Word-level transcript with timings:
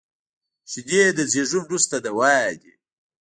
شیدې 0.71 1.01
د 1.17 1.19
زیږون 1.31 1.63
وروسته 1.65 1.95
دوا 2.05 2.35
دي 2.61 2.73